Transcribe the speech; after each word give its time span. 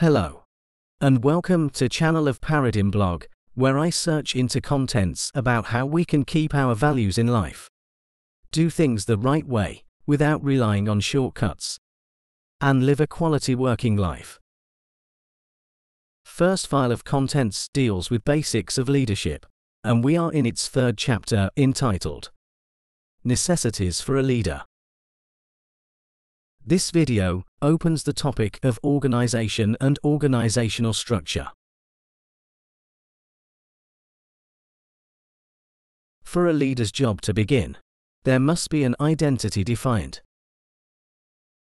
Hello. 0.00 0.44
And 1.00 1.24
welcome 1.24 1.70
to 1.70 1.88
channel 1.88 2.28
of 2.28 2.40
Paradigm 2.40 2.88
blog, 2.88 3.24
where 3.54 3.76
I 3.76 3.90
search 3.90 4.36
into 4.36 4.60
contents 4.60 5.32
about 5.34 5.66
how 5.74 5.86
we 5.86 6.04
can 6.04 6.24
keep 6.24 6.54
our 6.54 6.76
values 6.76 7.18
in 7.18 7.26
life. 7.26 7.68
Do 8.52 8.70
things 8.70 9.06
the 9.06 9.18
right 9.18 9.44
way, 9.44 9.82
without 10.06 10.40
relying 10.44 10.88
on 10.88 11.00
shortcuts. 11.00 11.80
And 12.60 12.86
live 12.86 13.00
a 13.00 13.08
quality 13.08 13.56
working 13.56 13.96
life. 13.96 14.38
First 16.24 16.68
file 16.68 16.92
of 16.92 17.02
contents 17.02 17.68
deals 17.72 18.08
with 18.08 18.24
basics 18.24 18.78
of 18.78 18.88
leadership, 18.88 19.46
and 19.82 20.04
we 20.04 20.16
are 20.16 20.32
in 20.32 20.46
its 20.46 20.68
third 20.68 20.96
chapter 20.96 21.50
entitled 21.56 22.30
Necessities 23.24 24.00
for 24.00 24.16
a 24.16 24.22
Leader. 24.22 24.62
This 26.68 26.90
video 26.90 27.44
opens 27.62 28.02
the 28.02 28.12
topic 28.12 28.58
of 28.62 28.78
organization 28.84 29.74
and 29.80 29.98
organizational 30.04 30.92
structure. 30.92 31.48
For 36.22 36.46
a 36.46 36.52
leader's 36.52 36.92
job 36.92 37.22
to 37.22 37.32
begin, 37.32 37.78
there 38.24 38.38
must 38.38 38.68
be 38.68 38.84
an 38.84 38.96
identity 39.00 39.64
defined. 39.64 40.20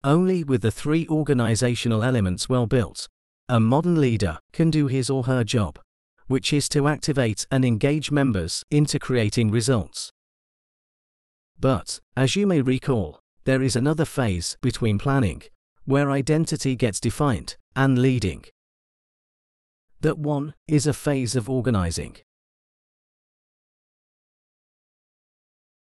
Only 0.04 0.44
with 0.44 0.62
the 0.62 0.72
three 0.72 1.08
organizational 1.09 2.03
elements 2.03 2.50
well 2.50 2.67
built, 2.67 3.08
a 3.48 3.62
modern 3.62 4.02
leader 4.02 4.39
can 4.52 4.70
do 4.70 4.88
his 4.88 5.09
or 5.09 5.23
her 5.23 5.45
job, 5.45 5.80
which 6.26 6.52
is 6.52 6.67
to 6.67 6.89
activate 6.89 7.48
and 7.50 7.64
engage 7.64 8.12
members 8.12 8.66
into 8.70 9.00
creating 9.00 9.52
results. 9.52 10.12
But, 11.58 12.02
as 12.17 12.36
you 12.36 12.45
may 12.45 12.59
recall, 12.59 13.22
there 13.48 13.64
is 13.64 13.78
another 13.78 14.04
phase 14.04 14.58
between 14.62 15.00
planning, 15.00 15.42
where 15.86 16.12
identity 16.12 16.76
gets 16.76 17.00
defined, 17.00 17.56
and 17.78 17.98
leading. 17.98 18.44
That 20.02 20.20
one 20.20 20.54
is 20.68 20.86
a 20.86 20.92
phase 20.92 21.34
of 21.34 21.50
organizing. 21.50 22.18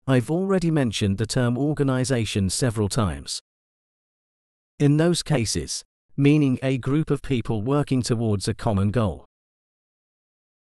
I've 0.08 0.32
already 0.32 0.72
mentioned 0.72 1.18
the 1.18 1.26
term 1.26 1.58
organization 1.58 2.50
several 2.50 2.88
times. 2.88 3.42
In 4.80 4.96
those 4.96 5.22
cases, 5.22 5.84
meaning 6.16 6.58
a 6.64 6.78
group 6.78 7.12
of 7.12 7.22
people 7.22 7.62
working 7.62 8.02
towards 8.02 8.48
a 8.48 8.54
common 8.54 8.92
goal. 8.92 9.26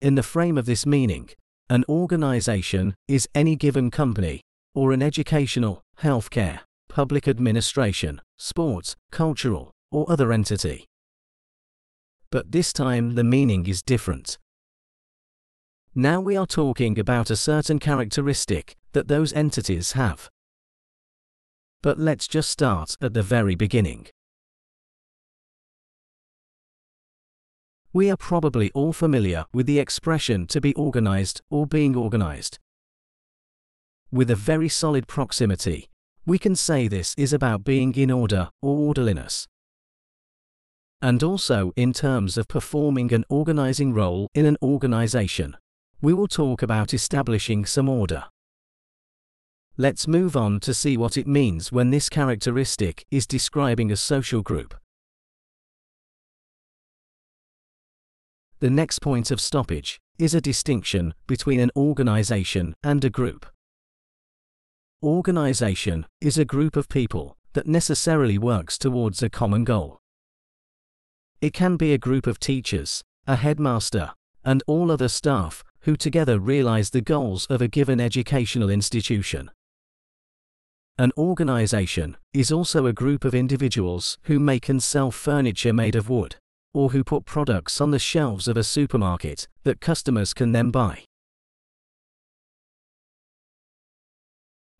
In 0.00 0.14
the 0.14 0.22
frame 0.22 0.56
of 0.56 0.66
this 0.66 0.86
meaning, 0.86 1.30
an 1.68 1.84
organization 1.88 2.94
is 3.08 3.28
any 3.34 3.56
given 3.56 3.90
company, 3.90 4.40
or 4.72 4.92
an 4.92 5.02
educational, 5.02 5.82
healthcare, 6.00 6.60
public 6.88 7.28
administration, 7.28 8.20
sports, 8.36 8.96
cultural, 9.10 9.72
or 9.90 10.10
other 10.10 10.32
entity. 10.32 10.86
But 12.30 12.52
this 12.52 12.72
time 12.72 13.14
the 13.14 13.24
meaning 13.24 13.66
is 13.66 13.82
different. 13.82 14.38
Now 15.94 16.20
we 16.20 16.36
are 16.36 16.46
talking 16.46 16.98
about 16.98 17.30
a 17.30 17.36
certain 17.36 17.78
characteristic 17.78 18.76
that 18.92 19.08
those 19.08 19.32
entities 19.32 19.92
have. 19.92 20.28
But 21.82 21.98
let's 21.98 22.26
just 22.28 22.50
start 22.50 22.96
at 23.00 23.14
the 23.14 23.22
very 23.22 23.54
beginning. 23.54 24.08
We 27.92 28.10
are 28.10 28.16
probably 28.18 28.70
all 28.72 28.92
familiar 28.92 29.46
with 29.54 29.64
the 29.66 29.78
expression 29.78 30.46
to 30.48 30.60
be 30.60 30.74
organized 30.74 31.40
or 31.48 31.66
being 31.66 31.96
organized. 31.96 32.58
With 34.12 34.30
a 34.30 34.36
very 34.36 34.68
solid 34.68 35.08
proximity, 35.08 35.88
we 36.26 36.38
can 36.38 36.56
say 36.56 36.88
this 36.88 37.14
is 37.16 37.32
about 37.32 37.62
being 37.62 37.94
in 37.94 38.10
order 38.10 38.50
or 38.60 38.76
orderliness. 38.76 39.46
And 41.00 41.22
also 41.22 41.72
in 41.76 41.92
terms 41.92 42.36
of 42.36 42.48
performing 42.48 43.14
an 43.14 43.24
organizing 43.28 43.94
role 43.94 44.28
in 44.34 44.44
an 44.44 44.56
organization, 44.60 45.56
we 46.02 46.12
will 46.12 46.26
talk 46.26 46.62
about 46.62 46.92
establishing 46.92 47.64
some 47.64 47.88
order. 47.88 48.24
Let's 49.76 50.08
move 50.08 50.36
on 50.36 50.58
to 50.60 50.74
see 50.74 50.96
what 50.96 51.16
it 51.16 51.26
means 51.26 51.70
when 51.70 51.90
this 51.90 52.08
characteristic 52.08 53.04
is 53.10 53.26
describing 53.26 53.92
a 53.92 53.96
social 53.96 54.42
group. 54.42 54.74
The 58.58 58.70
next 58.70 59.00
point 59.00 59.30
of 59.30 59.40
stoppage 59.40 60.00
is 60.18 60.34
a 60.34 60.40
distinction 60.40 61.14
between 61.26 61.60
an 61.60 61.70
organization 61.76 62.74
and 62.82 63.04
a 63.04 63.10
group. 63.10 63.46
Organization 65.02 66.06
is 66.22 66.38
a 66.38 66.46
group 66.46 66.74
of 66.74 66.88
people 66.88 67.36
that 67.52 67.66
necessarily 67.66 68.38
works 68.38 68.78
towards 68.78 69.22
a 69.22 69.28
common 69.28 69.62
goal. 69.62 70.00
It 71.42 71.52
can 71.52 71.76
be 71.76 71.92
a 71.92 71.98
group 71.98 72.26
of 72.26 72.40
teachers, 72.40 73.02
a 73.26 73.36
headmaster, 73.36 74.14
and 74.42 74.62
all 74.66 74.90
other 74.90 75.08
staff 75.08 75.62
who 75.80 75.96
together 75.96 76.38
realize 76.38 76.90
the 76.90 77.02
goals 77.02 77.44
of 77.50 77.60
a 77.60 77.68
given 77.68 78.00
educational 78.00 78.70
institution. 78.70 79.50
An 80.96 81.12
organization 81.18 82.16
is 82.32 82.50
also 82.50 82.86
a 82.86 82.94
group 82.94 83.26
of 83.26 83.34
individuals 83.34 84.16
who 84.22 84.40
make 84.40 84.70
and 84.70 84.82
sell 84.82 85.10
furniture 85.10 85.74
made 85.74 85.94
of 85.94 86.08
wood, 86.08 86.36
or 86.72 86.92
who 86.92 87.04
put 87.04 87.26
products 87.26 87.82
on 87.82 87.90
the 87.90 87.98
shelves 87.98 88.48
of 88.48 88.56
a 88.56 88.64
supermarket 88.64 89.46
that 89.62 89.82
customers 89.82 90.32
can 90.32 90.52
then 90.52 90.70
buy. 90.70 91.04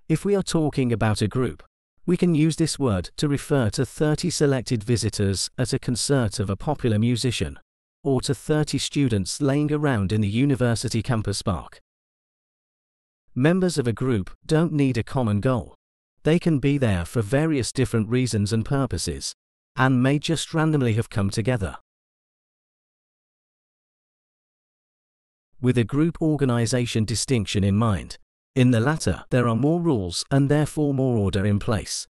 If 0.09 0.25
we 0.25 0.37
are 0.37 0.43
talking 0.43 0.93
about 0.93 1.21
a 1.21 1.27
group, 1.27 1.65
we 2.07 2.17
can 2.17 2.33
use 2.33 2.55
this 2.55 2.79
word 2.79 3.11
to 3.17 3.27
refer 3.27 3.71
to 3.71 3.85
30 3.85 4.31
selected 4.31 4.85
visitors 4.85 5.51
at 5.59 5.73
a 5.73 5.81
concert 5.81 6.39
of 6.39 6.49
a 6.49 6.55
popular 6.55 6.97
musician, 6.97 7.59
or 8.05 8.21
to 8.21 8.33
30 8.33 8.79
students 8.79 9.41
laying 9.41 9.73
around 9.73 10.13
in 10.13 10.21
the 10.21 10.29
university 10.29 11.03
campus 11.03 11.43
park. 11.43 11.81
Members 13.35 13.79
of 13.79 13.89
a 13.89 13.93
group 13.93 14.31
don't 14.47 14.73
need 14.73 14.97
a 14.97 15.03
common 15.03 15.41
goal. 15.41 15.75
They 16.23 16.39
can 16.39 16.61
be 16.61 16.79
there 16.79 17.05
for 17.05 17.21
various 17.21 17.73
different 17.73 18.09
reasons 18.09 18.53
and 18.53 18.65
purposes, 18.65 19.35
and 19.75 20.05
may 20.05 20.21
just 20.21 20.55
randomly 20.55 20.93
have 20.93 21.11
come 21.11 21.31
together. 21.31 21.79
With 25.61 25.77
a 25.77 25.85
group 25.85 26.23
organization 26.23 27.05
distinction 27.05 27.65
in 27.65 27.77
mind, 27.77 28.19
in 28.57 28.71
the 28.71 28.81
latter, 28.81 29.23
there 29.29 29.47
are 29.47 29.55
more 29.55 29.81
rules 29.83 30.25
and 30.31 30.49
therefore 30.49 30.95
more 30.95 31.19
order 31.19 31.45
in 31.45 31.59
place. 31.59 32.09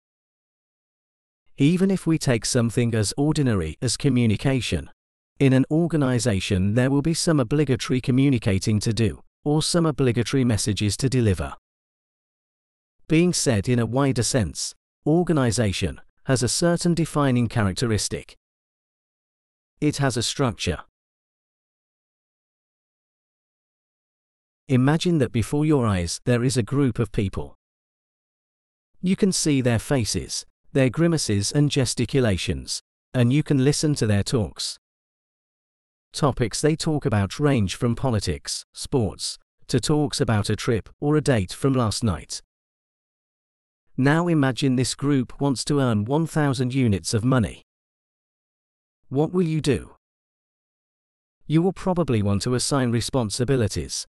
Even 1.57 1.91
if 1.91 2.07
we 2.07 2.19
take 2.19 2.45
something 2.45 2.95
as 2.95 3.15
ordinary 3.17 3.79
as 3.81 3.97
communication, 3.97 4.91
in 5.39 5.55
an 5.55 5.65
organization 5.71 6.75
there 6.75 6.91
will 6.91 7.01
be 7.01 7.15
some 7.15 7.41
obligatory 7.41 8.01
communicating 8.01 8.79
to 8.79 8.93
do, 8.93 9.23
or 9.43 9.63
some 9.63 9.87
obligatory 9.87 10.45
messages 10.45 10.99
to 10.99 11.09
deliver. 11.09 11.55
Being 13.09 13.33
said 13.33 13.67
in 13.67 13.79
a 13.79 13.87
wider 13.87 14.23
sense, 14.23 14.75
organization 15.07 16.01
has 16.25 16.43
a 16.43 16.49
certain 16.49 16.93
defining 16.93 17.49
characteristic. 17.49 18.37
It 19.81 19.97
has 19.97 20.19
a 20.19 20.23
structure. 20.23 20.81
Imagine 24.69 25.19
that 25.19 25.31
before 25.31 25.67
your 25.67 25.87
eyes 25.87 26.23
there 26.25 26.43
is 26.43 26.57
a 26.57 26.63
group 26.63 26.99
of 26.99 27.13
people. 27.13 27.55
You 29.03 29.15
can 29.15 29.31
see 29.31 29.61
their 29.61 29.79
faces, 29.79 30.47
their 30.73 30.89
grimaces 30.89 31.53
and 31.53 31.71
gesticulations, 31.71 32.81
and 33.13 33.31
you 33.31 33.43
can 33.43 33.63
listen 33.63 33.95
to 33.97 34.07
their 34.07 34.23
talks. 34.23 34.79
Topics 36.15 36.63
they 36.63 36.77
talk 36.77 37.05
about 37.05 37.39
range 37.39 37.75
from 37.75 37.95
politics, 37.95 38.65
sports, 38.73 39.39
to 39.67 39.81
talks 39.81 40.19
about 40.19 40.49
a 40.49 40.57
trip 40.57 40.89
or 40.99 41.17
a 41.17 41.21
date 41.21 41.53
from 41.53 41.75
last 41.75 42.03
night. 42.03 42.41
Now 43.99 44.29
imagine 44.29 44.77
this 44.77 44.95
group 44.95 45.41
wants 45.43 45.63
to 45.67 45.79
earn 45.79 46.07
1000 46.07 46.73
units 46.73 47.13
of 47.13 47.23
money. 47.23 47.65
What 49.11 49.31
will 49.31 49.43
you 49.43 49.61
do? 49.61 49.97
You 51.47 51.61
will 51.61 51.75
probably 51.75 52.23
want 52.23 52.41
to 52.43 52.55
assign 52.55 52.91
responsibilities, 52.91 54.07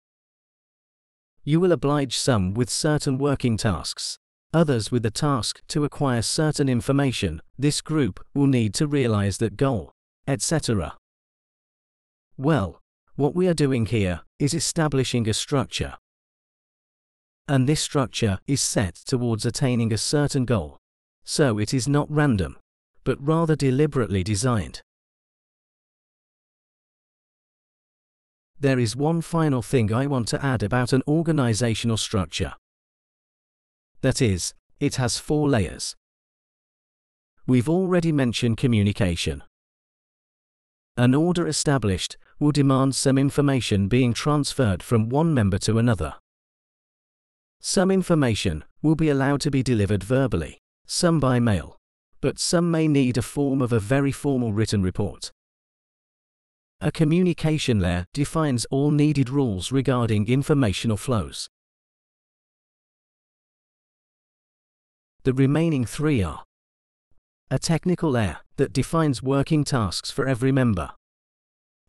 you 1.43 1.59
will 1.59 1.71
oblige 1.71 2.17
some 2.17 2.53
with 2.53 2.69
certain 2.69 3.17
working 3.17 3.57
tasks, 3.57 4.17
others 4.53 4.91
with 4.91 5.03
the 5.03 5.11
task 5.11 5.61
to 5.67 5.83
acquire 5.83 6.21
certain 6.21 6.69
information, 6.69 7.41
this 7.57 7.81
group 7.81 8.23
will 8.33 8.47
need 8.47 8.73
to 8.73 8.87
realize 8.87 9.37
that 9.37 9.57
goal, 9.57 9.91
etc. 10.27 10.95
Well, 12.37 12.79
what 13.15 13.35
we 13.35 13.47
are 13.47 13.53
doing 13.53 13.85
here 13.85 14.21
is 14.39 14.53
establishing 14.53 15.27
a 15.27 15.33
structure. 15.33 15.95
And 17.47 17.67
this 17.67 17.81
structure 17.81 18.39
is 18.47 18.61
set 18.61 18.95
towards 18.95 19.45
attaining 19.45 19.91
a 19.91 19.97
certain 19.97 20.45
goal. 20.45 20.77
So 21.25 21.59
it 21.59 21.73
is 21.73 21.87
not 21.87 22.09
random, 22.09 22.57
but 23.03 23.17
rather 23.21 23.55
deliberately 23.55 24.23
designed. 24.23 24.81
There 28.63 28.79
is 28.79 28.95
one 28.95 29.19
final 29.19 29.61
thing 29.61 29.93
I 29.93 30.07
want 30.07 30.29
to 30.29 30.43
add 30.43 30.63
about 30.63 30.93
an 30.93 31.03
organizational 31.05 31.97
structure. 31.97 32.53
That 33.99 34.21
is, 34.21 34.53
it 34.79 34.95
has 34.95 35.17
four 35.17 35.49
layers. 35.49 35.97
We've 37.45 37.67
already 37.67 38.13
mentioned 38.13 38.55
communication. 38.55 39.43
An 40.95 41.13
order 41.13 41.45
established 41.45 42.15
will 42.39 42.53
demand 42.53 42.95
some 42.95 43.17
information 43.17 43.89
being 43.89 44.13
transferred 44.13 44.81
from 44.81 45.09
one 45.09 45.33
member 45.33 45.57
to 45.57 45.77
another. 45.77 46.13
Some 47.59 47.91
information 47.91 48.63
will 48.81 48.95
be 48.95 49.09
allowed 49.09 49.41
to 49.41 49.51
be 49.51 49.61
delivered 49.61 50.05
verbally, 50.05 50.57
some 50.87 51.19
by 51.19 51.37
mail, 51.41 51.75
but 52.21 52.39
some 52.39 52.71
may 52.71 52.87
need 52.87 53.17
a 53.17 53.21
form 53.21 53.61
of 53.61 53.73
a 53.73 53.79
very 53.81 54.13
formal 54.13 54.53
written 54.53 54.81
report. 54.81 55.31
A 56.85 56.91
communication 56.91 57.79
layer 57.79 58.07
defines 58.11 58.65
all 58.65 58.91
needed 58.91 59.29
rules 59.29 59.71
regarding 59.71 60.27
informational 60.27 60.97
flows. 60.97 61.47
The 65.23 65.31
remaining 65.33 65.85
three 65.85 66.21
are 66.21 66.43
a 67.49 67.57
technical 67.57 68.11
layer 68.11 68.39
that 68.57 68.73
defines 68.73 69.23
working 69.23 69.63
tasks 69.63 70.11
for 70.11 70.27
every 70.27 70.51
member 70.51 70.89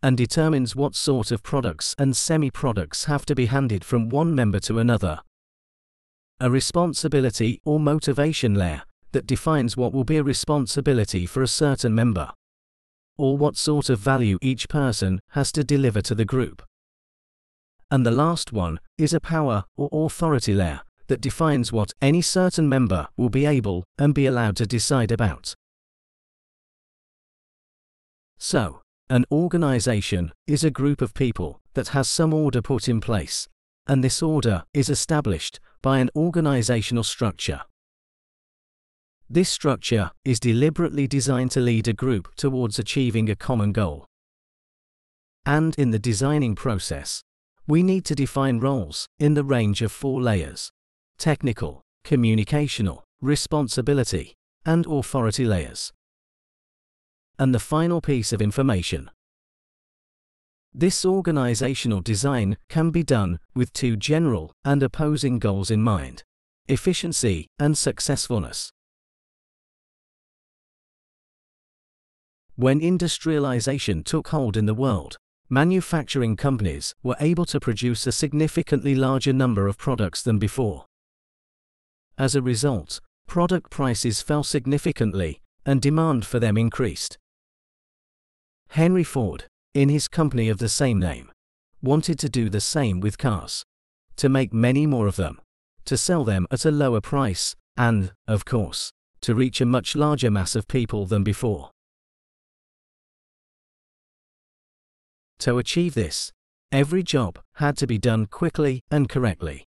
and 0.01 0.17
determines 0.17 0.77
what 0.77 0.95
sort 0.95 1.33
of 1.33 1.43
products 1.43 1.97
and 1.99 2.17
semi-products 2.17 3.07
have 3.07 3.27
to 3.27 3.35
be 3.35 3.47
handed 3.47 3.85
from 3.85 4.09
one 4.09 4.33
member 4.33 4.61
to 4.61 4.79
another. 4.79 5.23
A 6.39 6.49
responsibility 6.49 7.61
or 7.65 7.81
motivation 7.81 8.55
layer 8.55 8.83
that 9.11 9.27
defines 9.27 9.77
what 9.77 9.93
will 9.93 10.05
be 10.05 10.19
a 10.19 10.23
responsibility 10.23 11.27
for 11.27 11.43
a 11.43 11.49
certain 11.49 11.97
member 11.97 12.31
or 13.17 13.37
what 13.37 13.57
sort 13.57 13.89
of 13.89 13.99
value 13.99 14.39
each 14.43 14.69
person 14.69 15.21
has 15.31 15.53
to 15.53 15.65
deliver 15.65 16.01
to 16.03 16.15
the 16.15 16.25
group. 16.25 16.63
And 17.91 18.05
the 18.05 18.11
last 18.11 18.53
one 18.53 18.81
is 18.99 19.13
a 19.13 19.21
power 19.21 19.65
or 19.77 19.89
authority 19.93 20.55
layer 20.55 20.81
that 21.07 21.21
defines 21.21 21.73
what 21.73 21.93
any 22.01 22.23
certain 22.23 22.69
member 22.69 23.09
will 23.17 23.29
be 23.29 23.47
able 23.47 23.85
and 23.99 24.15
be 24.15 24.27
allowed 24.27 24.57
to 24.57 24.67
decide 24.67 25.13
about. 25.13 25.55
So, 28.39 28.81
an 29.11 29.25
organization 29.31 30.33
is 30.47 30.65
a 30.65 30.71
group 30.71 31.03
of 31.03 31.15
people 31.15 31.61
that 31.75 31.89
has 31.89 32.09
some 32.09 32.33
order 32.33 32.63
put 32.63 32.89
in 32.89 33.01
place, 33.01 33.49
and 33.87 34.03
this 34.03 34.23
order 34.23 34.65
is 34.73 34.89
established 34.89 35.61
by 35.83 35.99
an 35.99 36.11
organizational 36.17 37.05
structure. 37.05 37.63
This 39.35 39.49
structure 39.49 40.13
is 40.25 40.39
deliberately 40.39 41.09
designed 41.09 41.51
to 41.51 41.61
lead 41.61 41.89
a 41.89 41.93
group 41.93 42.33
towards 42.37 42.79
achieving 42.79 43.29
a 43.29 43.35
common 43.35 43.73
goal. 43.73 44.07
And 45.45 45.75
in 45.77 45.91
the 45.91 45.99
designing 45.99 46.55
process, 46.55 47.25
we 47.67 47.83
need 47.83 48.05
to 48.05 48.15
define 48.15 48.61
roles 48.61 49.09
in 49.19 49.35
the 49.35 49.43
range 49.43 49.83
of 49.83 49.91
four 49.91 50.23
layers 50.23 50.71
technical, 51.19 51.83
communicational, 52.07 53.03
responsibility, 53.21 54.35
and 54.65 54.87
authority 54.87 55.45
layers. 55.45 55.93
And 57.37 57.53
the 57.53 57.59
final 57.59 58.01
piece 58.01 58.33
of 58.33 58.41
information. 58.41 59.11
This 60.73 61.05
organizational 61.05 62.03
design 62.03 62.57
can 62.69 62.93
be 62.93 63.03
done 63.03 63.41
with 63.53 63.73
two 63.73 63.97
general 63.97 64.53
and 64.65 64.81
opposing 64.81 65.41
goals 65.41 65.73
in 65.73 65.83
mind 65.83 66.23
efficiency 66.69 67.49
and 67.59 67.77
successfulness. 67.77 68.71
When 72.57 72.81
industrialization 72.81 74.05
took 74.05 74.29
hold 74.29 74.57
in 74.57 74.67
the 74.67 74.75
world, 74.75 75.17
manufacturing 75.49 76.37
companies 76.37 76.95
were 77.03 77.17
able 77.19 77.45
to 77.47 77.59
produce 77.59 78.07
a 78.07 78.13
significantly 78.13 78.95
larger 78.95 79.33
number 79.33 79.67
of 79.67 79.77
products 79.77 80.23
than 80.23 80.39
before. 80.39 80.87
As 82.17 82.37
a 82.37 82.43
result, 82.43 83.01
product 83.27 83.71
prices 83.71 84.23
fell 84.23 84.45
significantly 84.45 85.41
and 85.67 85.83
demand 85.83 86.25
for 86.25 86.39
them 86.39 86.57
increased. 86.57 87.19
Henry 88.69 89.05
Ford, 89.05 89.47
in 89.75 89.89
his 89.89 90.07
company 90.07 90.49
of 90.49 90.59
the 90.59 90.69
same 90.69 91.01
name, 91.01 91.33
wanted 91.83 92.21
to 92.21 92.29
do 92.29 92.49
the 92.49 92.61
same 92.61 93.01
with 93.01 93.19
cars. 93.19 93.65
To 94.17 94.29
make 94.29 94.53
many 94.53 94.87
more 94.87 95.09
of 95.09 95.17
them, 95.17 95.41
to 95.87 95.97
sell 95.97 96.23
them 96.23 96.47
at 96.53 96.65
a 96.65 96.71
lower 96.71 97.01
price, 97.01 97.57
and, 97.77 98.13
of 98.29 98.45
course, 98.45 98.93
to 99.23 99.35
reach 99.35 99.61
a 99.61 99.67
much 99.67 99.97
larger 99.97 100.31
mass 100.31 100.55
of 100.55 100.69
people 100.69 101.05
than 101.05 101.25
before. 101.25 101.71
To 105.41 105.59
achieve 105.59 105.95
this, 105.95 106.33
every 106.73 107.03
job 107.03 107.39
had 107.55 107.77
to 107.79 107.87
be 107.87 107.99
done 107.99 108.27
quickly 108.27 108.83
and 108.91 109.09
correctly, 109.09 109.65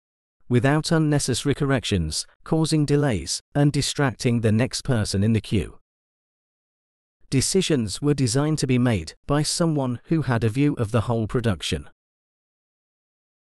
without 0.48 0.92
unnecessary 0.92 1.56
corrections, 1.56 2.26
causing 2.44 2.86
delays 2.86 3.42
and 3.54 3.72
distracting 3.72 4.42
the 4.42 4.52
next 4.52 4.84
person 4.84 5.24
in 5.24 5.34
the 5.34 5.42
queue. 5.42 5.80
Decisions 7.30 8.02
were 8.02 8.14
designed 8.14 8.60
to 8.60 8.68
be 8.68 8.78
made 8.78 9.14
by 9.26 9.42
someone 9.42 10.00
who 10.06 10.22
had 10.22 10.44
a 10.44 10.50
view 10.50 10.74
of 10.76 10.92
the 10.92 11.02
whole 11.02 11.28
production. 11.28 11.90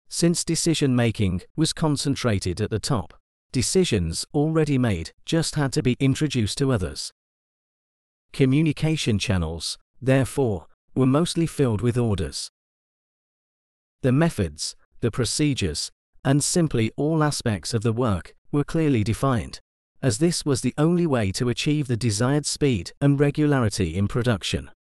Since 0.09 0.45
decision 0.45 0.95
making 0.95 1.43
was 1.57 1.73
concentrated 1.73 2.61
at 2.61 2.71
the 2.71 2.79
top, 2.79 3.15
decisions 3.51 4.25
already 4.33 4.79
made 4.79 5.13
just 5.25 5.57
had 5.57 5.73
to 5.73 5.83
be 5.83 5.97
introduced 5.99 6.59
to 6.59 6.73
others. 6.73 7.13
Communication 8.33 9.19
channels, 9.19 9.79
therefore, 10.01 10.67
were 10.95 11.07
mostly 11.07 11.47
filled 11.47 11.81
with 11.81 11.97
orders. 11.97 12.51
The 14.03 14.13
methods, 14.13 14.77
the 15.01 15.11
procedures, 15.11 15.91
and 16.25 16.43
simply 16.43 16.91
all 16.97 17.23
aspects 17.23 17.75
of 17.75 17.83
the 17.83 17.93
work 17.93 18.35
were 18.51 18.65
clearly 18.65 19.03
defined, 19.03 19.61
as 20.03 20.19
this 20.19 20.45
was 20.45 20.61
the 20.61 20.75
only 20.77 21.07
way 21.07 21.33
to 21.33 21.49
achieve 21.49 21.87
the 21.89 21.97
desired 21.97 22.47
speed 22.47 22.93
and 23.01 23.19
regularity 23.19 23.97
in 23.97 24.09
production. 24.09 24.71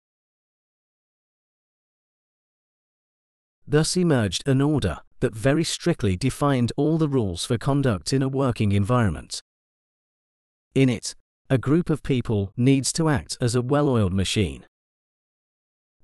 Thus 3.66 3.96
emerged 3.96 4.46
an 4.46 4.60
order 4.60 4.98
that 5.20 5.34
very 5.34 5.64
strictly 5.64 6.16
defined 6.16 6.72
all 6.76 6.98
the 6.98 7.08
rules 7.08 7.44
for 7.44 7.56
conduct 7.56 8.12
in 8.12 8.22
a 8.22 8.28
working 8.28 8.72
environment. 8.72 9.40
In 10.74 10.88
it, 10.88 11.14
a 11.48 11.58
group 11.58 11.88
of 11.88 12.02
people 12.02 12.52
needs 12.56 12.92
to 12.94 13.08
act 13.08 13.38
as 13.40 13.54
a 13.54 13.62
well 13.62 13.88
oiled 13.88 14.12
machine. 14.12 14.66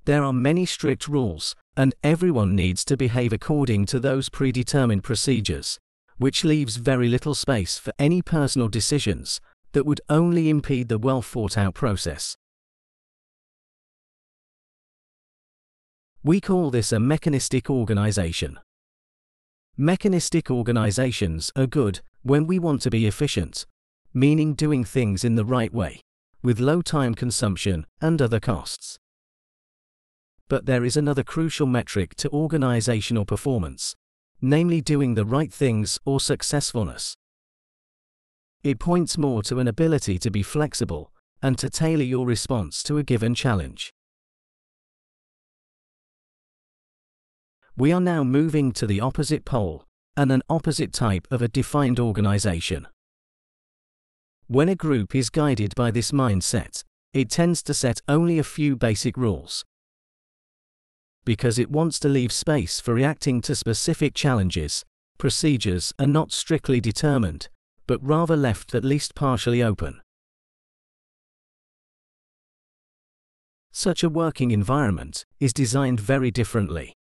There 0.08 0.24
are 0.24 0.32
many 0.32 0.64
strict 0.64 1.06
rules, 1.06 1.54
and 1.76 1.94
everyone 2.02 2.56
needs 2.56 2.82
to 2.86 2.96
behave 2.96 3.30
according 3.30 3.84
to 3.88 4.00
those 4.00 4.30
predetermined 4.30 5.04
procedures, 5.04 5.78
which 6.16 6.44
leaves 6.44 6.76
very 6.76 7.08
little 7.10 7.34
space 7.34 7.76
for 7.76 7.92
any 7.98 8.22
personal 8.22 8.68
decisions 8.68 9.38
that 9.72 9.84
would 9.84 10.00
only 10.08 10.48
impede 10.48 10.88
the 10.88 10.96
well 10.96 11.20
thought 11.20 11.58
out 11.58 11.74
process. 11.74 12.38
We 16.24 16.40
call 16.40 16.70
this 16.70 16.90
a 16.90 16.98
mechanistic 16.98 17.68
organization. 17.68 18.58
Mechanistic 19.76 20.50
organizations 20.50 21.52
are 21.54 21.66
good 21.66 22.00
when 22.22 22.46
we 22.46 22.58
want 22.58 22.80
to 22.80 22.90
be 22.90 23.06
efficient, 23.06 23.66
meaning 24.14 24.54
doing 24.54 24.84
things 24.84 25.22
in 25.22 25.34
the 25.34 25.44
right 25.44 25.74
way, 25.74 26.00
with 26.42 26.60
low 26.60 26.80
time 26.80 27.14
consumption 27.14 27.84
and 28.00 28.22
other 28.22 28.40
costs. 28.40 28.98
But 30.48 30.66
there 30.66 30.84
is 30.84 30.96
another 30.96 31.22
crucial 31.22 31.66
metric 31.66 32.14
to 32.16 32.30
organizational 32.30 33.24
performance, 33.24 33.94
namely 34.40 34.80
doing 34.80 35.14
the 35.14 35.26
right 35.26 35.52
things 35.52 35.98
or 36.04 36.20
successfulness. 36.20 37.16
It 38.62 38.78
points 38.78 39.16
more 39.16 39.42
to 39.44 39.60
an 39.60 39.68
ability 39.68 40.18
to 40.18 40.30
be 40.30 40.42
flexible 40.42 41.12
and 41.42 41.56
to 41.58 41.70
tailor 41.70 42.02
your 42.02 42.26
response 42.26 42.82
to 42.84 42.98
a 42.98 43.02
given 43.02 43.34
challenge. 43.34 43.92
We 47.76 47.92
are 47.92 48.00
now 48.00 48.24
moving 48.24 48.72
to 48.72 48.86
the 48.86 49.00
opposite 49.00 49.44
pole 49.44 49.84
and 50.16 50.32
an 50.32 50.42
opposite 50.48 50.92
type 50.92 51.28
of 51.30 51.42
a 51.42 51.48
defined 51.48 52.00
organization. 52.00 52.88
When 54.48 54.68
a 54.68 54.74
group 54.74 55.14
is 55.14 55.30
guided 55.30 55.74
by 55.76 55.92
this 55.92 56.10
mindset, 56.10 56.82
it 57.12 57.30
tends 57.30 57.62
to 57.62 57.74
set 57.74 58.00
only 58.08 58.38
a 58.38 58.44
few 58.44 58.74
basic 58.74 59.16
rules, 59.16 59.64
because 61.28 61.58
it 61.58 61.70
wants 61.70 61.98
to 61.98 62.08
leave 62.08 62.32
space 62.32 62.80
for 62.80 62.94
reacting 62.94 63.42
to 63.42 63.54
specific 63.54 64.14
challenges, 64.14 64.82
procedures 65.18 65.92
are 65.98 66.06
not 66.06 66.32
strictly 66.32 66.80
determined, 66.80 67.50
but 67.86 68.02
rather 68.02 68.34
left 68.34 68.74
at 68.74 68.82
least 68.82 69.14
partially 69.14 69.62
open. 69.62 70.00
Such 73.70 74.02
a 74.02 74.08
working 74.08 74.52
environment 74.52 75.26
is 75.38 75.52
designed 75.52 76.00
very 76.00 76.30
differently. 76.30 76.94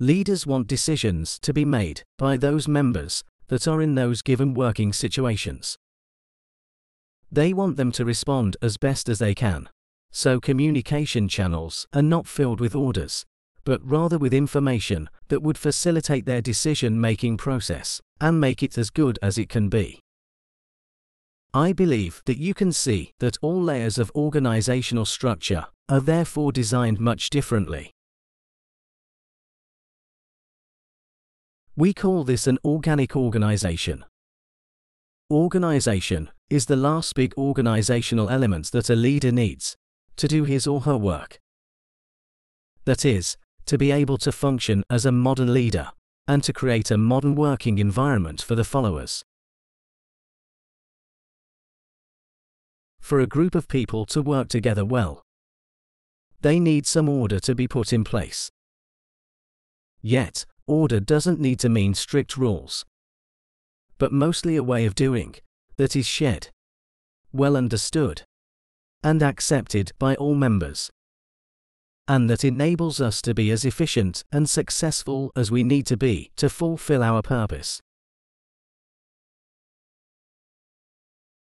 Leaders 0.00 0.44
want 0.44 0.66
decisions 0.66 1.38
to 1.38 1.52
be 1.52 1.64
made 1.64 2.02
by 2.18 2.36
those 2.36 2.66
members 2.66 3.22
that 3.46 3.68
are 3.68 3.80
in 3.80 3.94
those 3.94 4.22
given 4.22 4.54
working 4.54 4.92
situations. 4.92 5.76
They 7.30 7.52
want 7.52 7.76
them 7.76 7.92
to 7.92 8.04
respond 8.04 8.56
as 8.60 8.76
best 8.76 9.08
as 9.08 9.20
they 9.20 9.36
can 9.36 9.68
so 10.12 10.38
communication 10.38 11.26
channels 11.26 11.86
are 11.94 12.02
not 12.02 12.26
filled 12.26 12.60
with 12.60 12.74
orders, 12.74 13.24
but 13.64 13.80
rather 13.82 14.18
with 14.18 14.34
information 14.34 15.08
that 15.28 15.42
would 15.42 15.56
facilitate 15.56 16.26
their 16.26 16.42
decision 16.42 17.00
making 17.00 17.38
process 17.38 18.00
and 18.20 18.40
make 18.40 18.62
it 18.62 18.76
as 18.76 18.90
good 18.90 19.18
as 19.22 19.38
it 19.38 19.48
can 19.48 19.70
be. 19.70 20.00
I 21.54 21.72
believe 21.72 22.22
that 22.26 22.38
you 22.38 22.54
can 22.54 22.72
see 22.72 23.12
that 23.20 23.38
all 23.40 23.60
layers 23.60 23.98
of 23.98 24.12
organizational 24.14 25.06
structure 25.06 25.66
are 25.88 26.00
therefore 26.00 26.52
designed 26.52 27.00
much 27.00 27.30
differently. 27.30 27.90
We 31.74 31.94
call 31.94 32.24
this 32.24 32.46
an 32.46 32.58
organic 32.64 33.16
organization. 33.16 34.04
Organization 35.30 36.30
is 36.50 36.66
the 36.66 36.76
last 36.76 37.14
big 37.14 37.32
organizational 37.38 38.28
element 38.28 38.70
that 38.72 38.90
a 38.90 38.94
leader 38.94 39.32
needs 39.32 39.76
to 40.16 40.28
do 40.28 40.44
his 40.44 40.66
or 40.66 40.82
her 40.82 40.96
work. 40.96 41.38
That 42.84 43.04
is, 43.04 43.36
to 43.66 43.78
be 43.78 43.90
able 43.90 44.18
to 44.18 44.32
function 44.32 44.82
as 44.90 45.06
a 45.06 45.12
modern 45.12 45.52
leader 45.52 45.90
and 46.26 46.42
to 46.44 46.52
create 46.52 46.90
a 46.90 46.98
modern 46.98 47.34
working 47.34 47.78
environment 47.78 48.42
for 48.42 48.54
the 48.54 48.64
followers. 48.64 49.24
For 53.00 53.20
a 53.20 53.26
group 53.26 53.54
of 53.54 53.68
people 53.68 54.04
to 54.06 54.22
work 54.22 54.48
together 54.48 54.84
well, 54.84 55.22
they 56.40 56.58
need 56.58 56.86
some 56.86 57.08
order 57.08 57.38
to 57.40 57.54
be 57.54 57.68
put 57.68 57.92
in 57.92 58.04
place. 58.04 58.50
Yet, 60.00 60.44
order 60.66 61.00
doesn't 61.00 61.40
need 61.40 61.60
to 61.60 61.68
mean 61.68 61.94
strict 61.94 62.36
rules, 62.36 62.84
but 63.98 64.12
mostly 64.12 64.56
a 64.56 64.62
way 64.62 64.84
of 64.84 64.94
doing 64.94 65.36
that 65.76 65.94
is 65.94 66.06
shared, 66.06 66.48
well 67.32 67.56
understood, 67.56 68.22
and 69.02 69.22
accepted 69.22 69.92
by 69.98 70.14
all 70.16 70.34
members 70.34 70.90
and 72.08 72.28
that 72.28 72.44
enables 72.44 73.00
us 73.00 73.22
to 73.22 73.34
be 73.34 73.50
as 73.50 73.64
efficient 73.64 74.24
and 74.32 74.48
successful 74.48 75.30
as 75.36 75.50
we 75.50 75.62
need 75.62 75.86
to 75.86 75.96
be 75.96 76.30
to 76.36 76.48
fulfill 76.48 77.02
our 77.02 77.22
purpose. 77.22 77.80